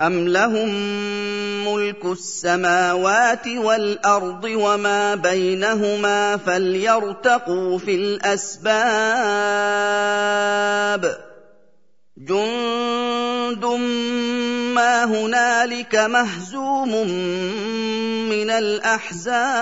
أَمْ 0.00 0.28
لَهُم 0.28 0.70
مُّلْكُ 1.64 2.04
السَّمَاوَاتِ 2.04 3.46
وَالْأَرْضِ 3.46 4.44
وَمَا 4.44 5.14
بَيْنَهُمَا 5.14 6.36
فَلْيَرْتَقُوا 6.36 7.78
فِي 7.78 7.94
الْأَسْبَابِ 7.94 8.74
جُندٌ 12.18 13.64
ما 14.74 15.04
هنالك 15.04 15.94
مهزوم 15.94 17.08
من 18.28 18.50
الاحزاب 18.50 19.54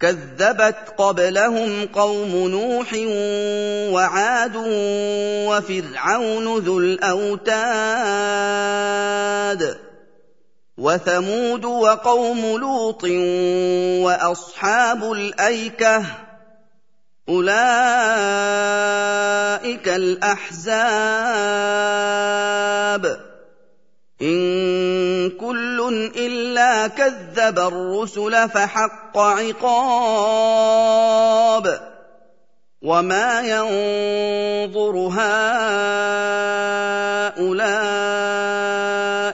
كذبت 0.00 0.94
قبلهم 0.98 1.86
قوم 1.86 2.48
نوح 2.48 2.94
وعاد 3.94 4.56
وفرعون 5.46 6.58
ذو 6.58 6.78
الأوتاد 6.78 7.64
وثمود 10.78 11.64
وقوم 11.64 12.58
لوط 12.58 13.04
وأصحاب 14.04 15.12
الأيكة 15.12 16.04
أولئك 17.28 17.48
الأحزاب 19.88 21.14
إن 24.22 25.30
كل 25.30 26.10
كذب 26.86 27.58
الرسل 27.58 28.48
فحق 28.48 29.18
عقاب 29.18 30.34
وما 32.82 33.40
ينظر 33.40 34.96
هؤلاء 35.12 35.34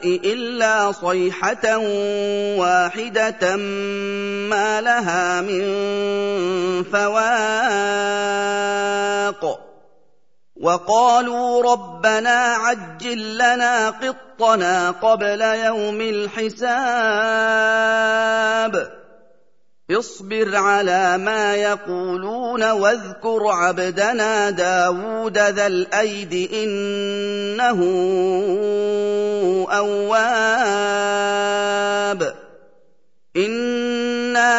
إلا 0.04 0.92
صيحة 0.92 1.76
واحدة 2.56 3.56
ما 4.50 4.80
لها 4.80 5.40
من 5.40 5.64
فواق 6.84 8.10
وقالوا 10.60 11.72
ربنا 11.72 12.54
عجل 12.54 13.34
لنا 13.34 13.90
قطنا 13.90 14.90
قبل 14.90 15.40
يوم 15.40 16.00
الحساب. 16.00 16.80
اصبر 19.90 20.56
على 20.56 21.18
ما 21.18 21.54
يقولون 21.54 22.70
واذكر 22.70 23.46
عبدنا 23.46 24.50
داود 24.50 25.38
ذا 25.38 25.66
الأيد 25.66 26.50
إنه 26.52 27.80
أواب. 29.70 31.00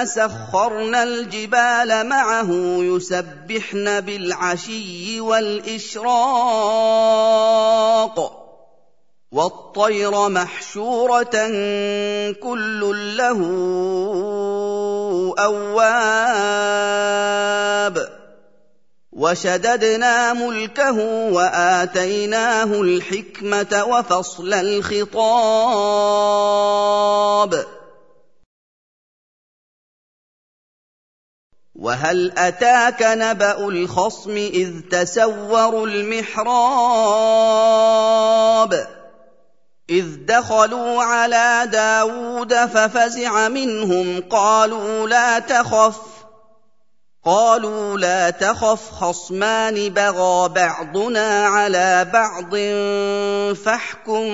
سخرنا 0.05 1.03
الجبال 1.03 2.07
معه 2.07 2.49
يسبحن 2.79 4.01
بالعشي 4.01 5.21
والإشراق 5.21 6.11
والطير 9.31 10.29
محشورة 10.29 11.49
كل 12.43 12.81
له 13.17 13.39
أواب 15.39 16.91
وشددنا 19.11 20.33
ملكه 20.33 20.97
وآتيناه 21.31 22.81
الحكمة 22.81 23.83
وفصل 23.87 24.53
الخطاب 24.53 25.21
وهل 31.81 32.33
أتاك 32.37 33.03
نبأ 33.03 33.67
الخصم 33.67 34.31
إذ 34.31 34.71
تسوروا 34.91 35.87
المحراب 35.87 36.51
إذ 39.89 40.05
دخلوا 40.25 41.03
على 41.03 41.69
داود 41.71 42.53
ففزع 42.53 43.47
منهم 43.49 44.23
قالوا 44.29 45.07
لا 45.07 45.39
تخف 45.39 45.97
قالوا 47.25 47.97
لا 47.97 48.29
تخف 48.29 48.91
خصمان 48.91 49.89
بغى 49.89 50.49
بعضنا 50.49 51.45
على 51.47 52.05
بعض 52.13 52.55
فاحكم 53.55 54.25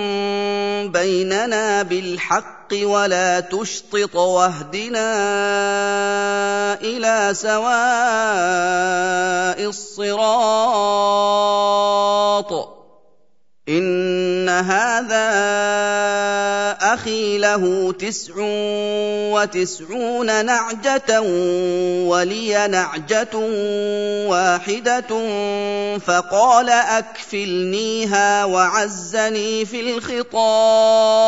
بيننا 0.92 1.83
بالحق 1.83 2.56
ولا 2.74 3.40
تشطط 3.40 4.16
واهدنا 4.16 5.14
إلى 6.81 7.34
سواء 7.34 7.68
الصراط. 9.69 11.18
إن 13.69 14.50
هذا 14.50 15.28
أخي 16.81 17.38
له 17.38 17.94
تسع 18.00 18.34
وتسعون 19.34 20.46
نعجة 20.46 21.22
ولي 22.08 22.68
نعجة 22.68 23.38
واحدة 24.28 25.28
فقال 26.00 26.70
أكفلنيها 26.70 28.46
وعزني 28.46 29.66
في 29.66 29.81
الخطاب. 29.81 31.28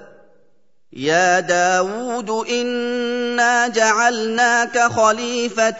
يا 0.93 1.39
داود 1.39 2.29
انا 2.49 3.67
جعلناك 3.67 4.79
خليفه 4.79 5.79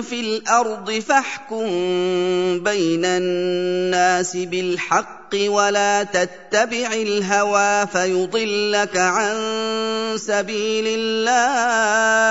في 0.00 0.20
الأرض 0.20 0.90
فاحكم 0.90 1.66
بين 2.64 3.04
الناس 3.04 4.36
بالحق 4.36 5.34
ولا 5.46 6.02
تتبع 6.02 6.92
الهوى 6.92 7.86
فيضلك 7.86 8.96
عن 8.96 9.36
سبيل 10.16 10.84
الله 10.88 12.30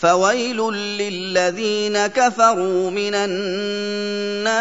فويل 0.00 0.72
للذين 0.72 2.06
كفروا 2.06 2.90
من 2.90 3.14
النار. 3.14 4.58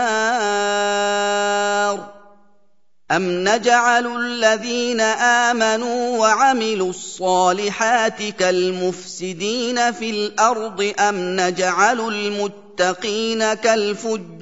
أم 3.12 3.50
نجعل 3.50 4.22
الذين 4.22 5.02
آمنوا 5.02 6.18
وعملوا 6.18 6.90
الصالحات 6.90 8.24
كالمفسدين 8.24 9.92
في 9.92 10.10
الأرض؟ 10.10 10.94
أم 11.00 11.40
نجعل 11.40 12.00
المتقين 12.00 13.54
كالفجار؟ 13.54 14.38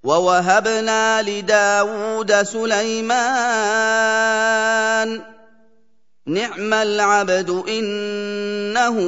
ووهبنا 0.05 1.23
لداود 1.23 2.43
سليمان 2.43 3.73
نعم 6.27 6.75
العبد 6.75 7.51
إنه 7.69 8.99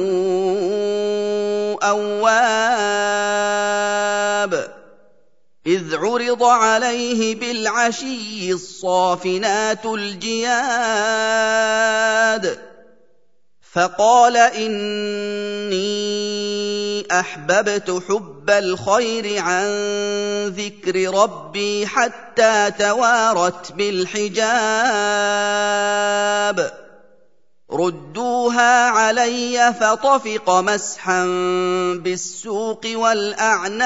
أواب 1.83 3.25
إذ 5.67 5.95
عرض 5.95 6.43
عليه 6.43 7.35
بالعشي 7.35 8.51
الصافنات 8.51 9.85
الجياد 9.85 10.65
فقال 13.75 14.37
إني 14.37 15.85
أحببت 17.11 18.03
حب 18.09 18.49
الخير 18.49 19.41
عن 19.41 19.67
ذكر 20.47 21.13
ربي 21.23 21.87
حتى 21.87 22.71
توارت 22.79 23.71
بالحجاب. 23.71 24.45
ردوها 27.71 28.89
علي 28.89 29.73
فطفق 29.79 30.49
مسحا 30.49 31.25
بالسوق 32.03 32.81
والأعناق. 32.85 33.85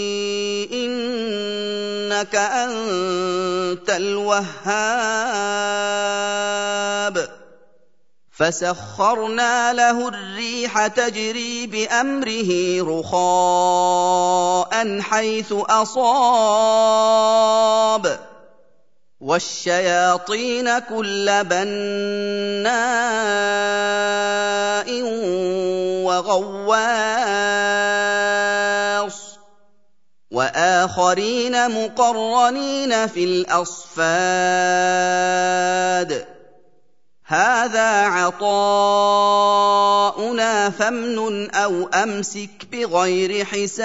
إنك 2.21 2.35
أنت 2.35 3.89
الوهاب. 3.89 4.51
فسخرنا 8.31 9.73
له 9.73 10.07
الريح 10.07 10.87
تجري 10.87 11.67
بأمره 11.67 12.81
رخاء 12.99 14.71
حيث 15.01 15.53
أصاب. 15.53 16.71
والشياطين 19.21 20.79
كل 20.79 21.43
بناء 21.43 21.71
وغواص 26.05 27.30
واخرين 30.81 31.83
مقرنين 31.83 33.07
في 33.07 33.23
الأصفاد. 33.23 34.01
هذا 37.25 37.89
عطاؤنا 38.05 39.09
فامنن 40.69 41.51
أو 41.51 41.87
أمسك 41.87 42.49
بغير 42.71 43.45
حساب. 43.45 43.81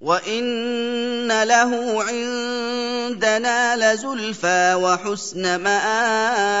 وإن 0.00 1.42
له 1.42 2.02
عندنا 2.04 3.76
لزلفى 3.94 4.74
وحسن 4.74 5.56
مآب. 5.56 6.60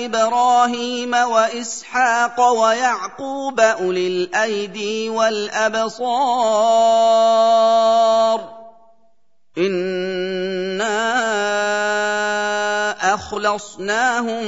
إبراهيم 0.05 1.15
وإسحاق 1.15 2.41
ويعقوب 2.51 3.61
أولي 3.61 4.07
الأيدي 4.07 5.09
والأبصار. 5.09 6.11
إنا 9.59 10.85
اخلصناهم 13.15 14.43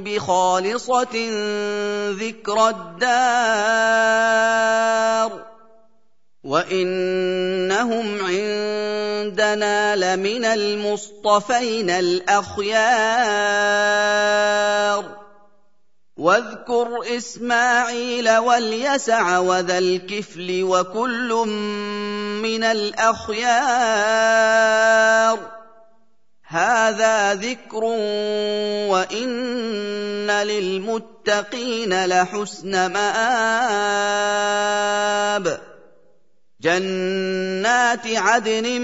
بخالصة 0.00 1.30
ذكر 2.10 2.68
الدار 2.68 3.92
وإنهم 6.44 8.06
عندنا 8.24 9.96
لمن 9.96 10.44
المصطفين 10.44 11.90
الأخيار. 11.90 13.22
واذكر 16.16 17.16
إسماعيل 17.16 18.36
واليسع 18.36 19.38
وذا 19.38 19.78
الكفل 19.78 20.62
وكل 20.62 21.32
من 22.42 22.64
الأخيار. 22.64 23.42
هذا 26.52 27.34
ذكر 27.34 27.84
وإن 28.88 30.30
للمتقين 30.30 32.04
لحسن 32.04 32.92
مآب. 32.92 34.12
جنات 36.60 38.06
عدن 38.06 38.80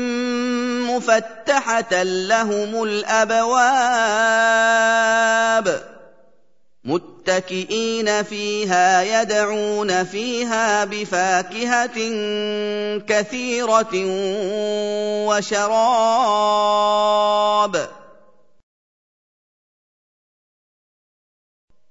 مفتحة 0.88 2.02
لهم 2.02 2.82
الأبواب. 2.82 3.48
متكئين 7.28 8.22
فيها 8.22 9.02
يدعون 9.02 10.04
فيها 10.04 10.84
بفاكهه 10.84 11.98
كثيره 12.98 14.04
وشراب. 15.28 16.68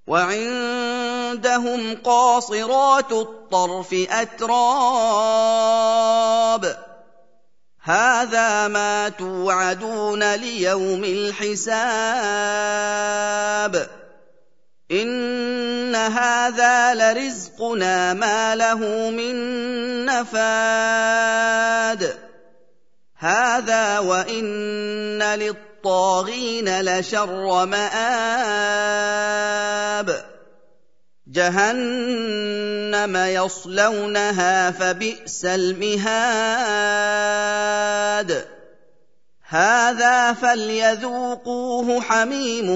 وعندهم 0.07 1.95
قاصرات 2.03 3.11
الطرف 3.11 3.93
اتراب. 4.09 4.57
هذا 7.83 8.67
ما 8.67 9.09
توعدون 9.09 10.35
ليوم 10.35 11.03
الحساب. 11.03 11.57
ان 14.91 15.95
هذا 15.95 16.95
لرزقنا 16.95 18.13
ما 18.13 18.55
له 18.55 19.09
من 19.09 19.35
نفاد 20.05 21.47
هذا 23.17 23.99
وان 23.99 25.23
للطاغين 25.23 26.81
لشر 26.81 27.65
مآب 27.65 27.87
جهنم 31.27 33.17
يصلونها 33.17 34.71
فبئس 34.71 35.45
المهاد 35.45 36.97
هذا 39.49 40.33
فليذوقوه 40.33 42.01
حميم 42.01 42.69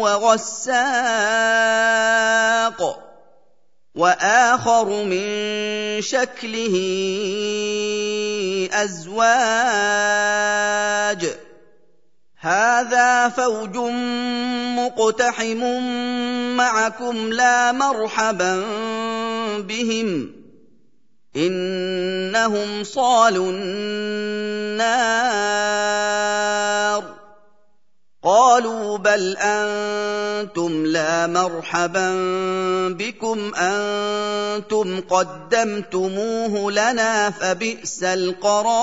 وغساق 0.00 0.82
وآخر 3.94 5.04
من 5.04 5.22
شكله 6.02 6.74
أزواج. 8.72 9.22
هذا 12.40 13.28
فوج 13.28 13.76
مقتحم 14.76 15.62
معكم 16.56 17.32
لا 17.32 17.72
مرحبا 17.72 18.64
بهم. 19.58 20.41
إنهم 21.36 22.84
صالوا 22.84 23.52
النار. 23.52 24.42
قالوا 28.24 28.98
بل 28.98 29.36
أنتم 29.36 30.86
لا 30.86 31.26
مرحبا 31.26 32.14
بكم 32.88 33.54
أنتم 33.54 35.00
قدمتموه 35.00 36.72
لنا 36.72 37.30
فبئس 37.30 38.02
القرار. 38.02 38.82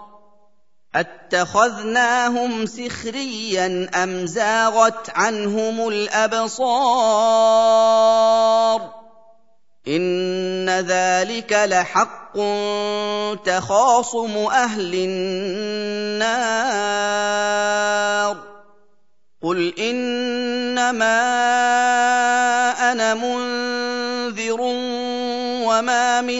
اتخذناهم 1.33 2.65
سخريا 2.65 3.89
أم 3.95 4.25
زاغت 4.25 5.09
عنهم 5.15 5.87
الأبصار؟ 5.87 6.61
إن 9.87 10.69
ذلك 10.69 11.53
لحق 11.53 12.37
تخاصم 13.45 14.37
أهل 14.37 14.93
النار. 14.93 16.51
قل 19.43 19.73
إنما 19.79 21.21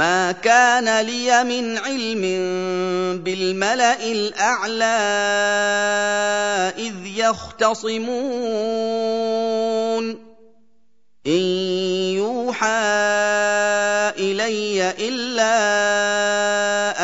ما 0.00 0.32
كان 0.32 1.00
لي 1.06 1.44
من 1.44 1.78
علم 1.78 2.22
بالملا 3.24 4.02
الاعلى 4.02 4.84
اذ 6.78 7.06
يختصمون 7.06 8.10
ان 11.26 11.42
يوحى 12.16 12.80
الي 14.16 14.90
الا 14.90 15.52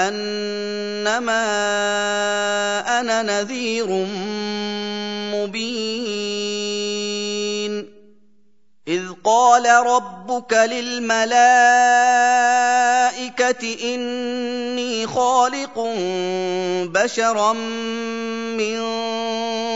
انما 0.08 1.44
قال 9.56 9.86
ربك 9.86 10.52
للملائكه 10.52 11.36
اني 13.94 15.06
خالق 15.06 15.78
بشرا 16.84 17.52
من 18.52 18.80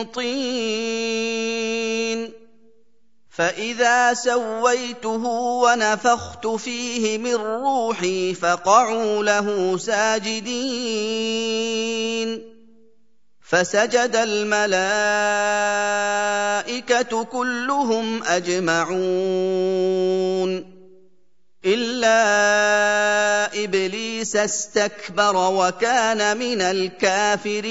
طين 0.05 0.61
فاذا 3.31 4.15
سويته 4.15 5.27
ونفخت 5.65 6.47
فيه 6.47 7.19
من 7.19 7.35
روحي 7.35 8.35
فقعوا 8.35 9.25
له 9.25 9.79
ساجدين 9.79 10.51
فسجد 13.51 14.17
الملائكة 14.17 15.25
كلهم 17.25 18.23
أجمعون. 18.23 19.31
إلا 21.65 22.05
إبليس 23.65 24.37
استكبر 24.37 25.37
وكان 25.37 26.37
من 26.37 26.61
الكافرين. 26.61 27.71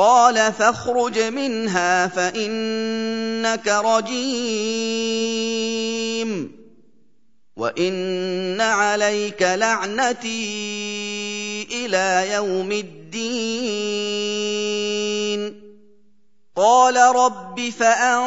قال 0.00 0.52
فاخرج 0.52 1.18
منها 1.18 2.06
فانك 2.06 3.68
رجيم 3.68 4.80
وان 7.56 8.60
عليك 8.60 9.42
لعنتي 9.42 10.48
إلى 11.72 12.32
يوم 12.32 12.72
الدين 12.72 13.00
قال 16.56 16.96
رب 16.96 17.60
فانظرني 17.60 18.20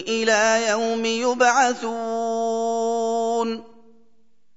إلى 0.00 0.68
يوم 0.68 1.04
يبعثون 1.04 2.14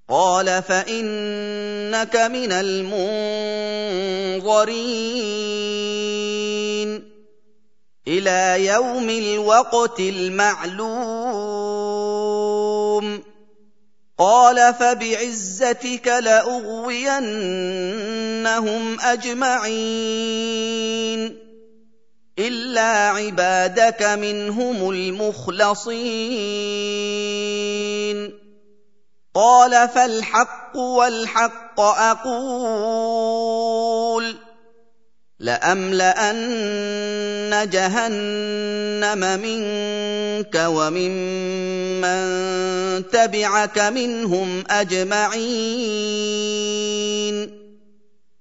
قال 0.10 0.64
فانك 0.64 2.16
من 2.16 2.52
المنظرين 2.52 3.18
إلى 8.08 8.66
يوم 8.66 9.10
الوقت 9.10 10.00
المعلوم 10.00 11.28
قال 14.18 14.74
فبعزتك 14.74 16.08
لاغوينهم 16.08 17.18
اجمعين 19.00 20.18
الا 22.40 23.10
عبادك 23.10 24.04
منهم 24.04 24.90
المخلصين 24.90 26.08
قال 29.38 29.90
فالحق 29.90 30.78
والحق 30.78 31.80
أقول 31.80 33.18
لأملأن 35.40 36.90
جهنم 37.70 39.40
منك 39.42 40.56
وممن 40.68 42.18
تبعك 43.10 43.80
منهم 43.80 44.64
أجمعين 44.70 45.38